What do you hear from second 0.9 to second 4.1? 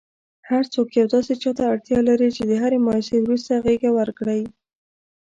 یو داسي چاته اړتیا لري چي د هري مایوسۍ وروسته غیږه